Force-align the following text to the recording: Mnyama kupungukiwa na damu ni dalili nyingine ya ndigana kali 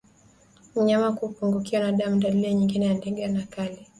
Mnyama 0.75 1.11
kupungukiwa 1.11 1.81
na 1.83 1.91
damu 1.91 2.15
ni 2.15 2.21
dalili 2.23 2.53
nyingine 2.55 2.85
ya 2.85 2.93
ndigana 2.93 3.41
kali 3.45 3.87